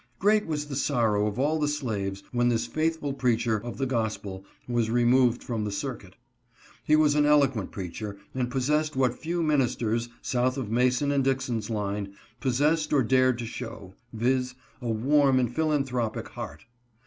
Great 0.17 0.47
was 0.47 0.65
the 0.65 0.75
sorrow 0.75 1.27
of 1.27 1.37
all 1.37 1.59
the 1.59 1.67
slaves 1.67 2.23
when 2.31 2.49
this 2.49 2.65
faithful 2.65 3.13
preacher 3.13 3.57
of 3.57 3.77
the 3.77 3.85
gospel 3.85 4.43
was 4.67 4.89
removed 4.89 5.43
from 5.43 5.63
the 5.63 5.71
circuit. 5.71 6.15
He 6.83 6.95
was 6.95 7.13
an 7.13 7.27
eloquent 7.27 7.69
preacher, 7.69 8.17
and 8.33 8.49
possessed 8.49 8.95
what 8.95 9.13
few 9.13 9.43
min 9.43 9.61
isters, 9.61 10.09
south 10.23 10.57
of 10.57 10.71
Mason 10.71 11.11
and 11.11 11.23
Dixon's 11.23 11.69
line, 11.69 12.15
possessed 12.39 12.91
or 12.91 13.03
dared 13.03 13.37
to 13.37 13.45
show; 13.45 13.93
viz., 14.11 14.55
a 14.81 14.89
warm 14.89 15.39
and 15.39 15.53
philanthropic 15.53 16.29
heart. 16.29 16.65